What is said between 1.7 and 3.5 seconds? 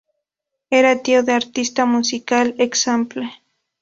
musical Example.